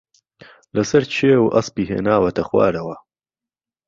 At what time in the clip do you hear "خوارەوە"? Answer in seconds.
2.49-2.95